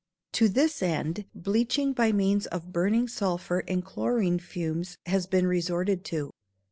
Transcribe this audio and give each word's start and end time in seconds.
To 0.31 0.49
this 0.49 0.81
end 0.81 1.25
bleaching 1.35 1.93
by 1.93 2.11
means 2.11 2.47
of 2.47 2.73
burning 2.73 3.07
sulphur 3.07 3.63
and 3.67 3.85
chlorine 3.85 4.39
fumes 4.39 4.97
has 5.05 5.27
been 5.27 5.45
resorted 5.45 6.03
to. 6.05 6.31